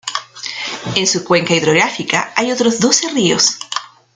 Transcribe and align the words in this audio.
En 0.95 1.05
su 1.05 1.23
cuenca 1.23 1.53
hidrográfica 1.53 2.33
hay 2.35 2.51
otros 2.51 2.79
doce 2.79 3.07
ríos. 3.13 3.59